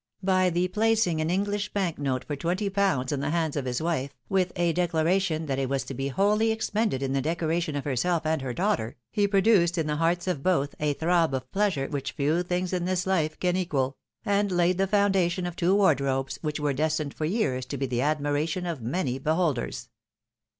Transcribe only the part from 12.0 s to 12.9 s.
few things in